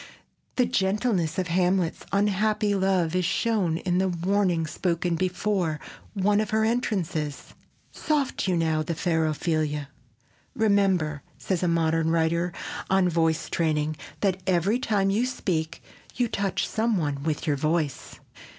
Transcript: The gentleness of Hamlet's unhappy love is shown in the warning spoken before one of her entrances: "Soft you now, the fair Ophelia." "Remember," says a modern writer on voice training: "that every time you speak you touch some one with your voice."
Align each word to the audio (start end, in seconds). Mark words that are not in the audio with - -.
The 0.55 0.65
gentleness 0.65 1.37
of 1.37 1.49
Hamlet's 1.49 2.03
unhappy 2.11 2.73
love 2.73 3.15
is 3.15 3.23
shown 3.23 3.77
in 3.77 3.99
the 3.99 4.07
warning 4.07 4.65
spoken 4.65 5.13
before 5.15 5.79
one 6.15 6.41
of 6.41 6.49
her 6.49 6.65
entrances: 6.65 7.53
"Soft 7.91 8.47
you 8.47 8.57
now, 8.57 8.81
the 8.81 8.95
fair 8.95 9.27
Ophelia." 9.27 9.89
"Remember," 10.55 11.21
says 11.37 11.61
a 11.61 11.67
modern 11.67 12.09
writer 12.09 12.51
on 12.89 13.09
voice 13.09 13.47
training: 13.47 13.95
"that 14.21 14.41
every 14.47 14.79
time 14.79 15.11
you 15.11 15.23
speak 15.27 15.83
you 16.15 16.27
touch 16.27 16.67
some 16.67 16.97
one 16.97 17.21
with 17.21 17.45
your 17.45 17.55
voice." 17.55 18.15